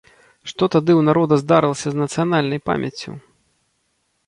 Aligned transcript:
Што 0.51 0.63
тады 0.75 0.91
ў 0.99 1.07
народа 1.09 1.35
здарылася 1.43 1.87
з 1.95 2.01
нацыянальнай 2.01 2.59
памяццю? 2.73 3.11